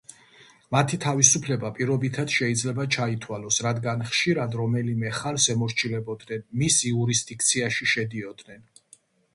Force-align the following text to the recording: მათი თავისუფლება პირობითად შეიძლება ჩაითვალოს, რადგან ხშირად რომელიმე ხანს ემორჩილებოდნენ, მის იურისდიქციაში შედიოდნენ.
მათი 0.75 0.97
თავისუფლება 1.01 1.69
პირობითად 1.79 2.33
შეიძლება 2.37 2.85
ჩაითვალოს, 2.95 3.59
რადგან 3.67 4.01
ხშირად 4.13 4.59
რომელიმე 4.63 5.13
ხანს 5.21 5.47
ემორჩილებოდნენ, 5.57 6.45
მის 6.63 6.81
იურისდიქციაში 6.95 7.93
შედიოდნენ. 7.97 8.69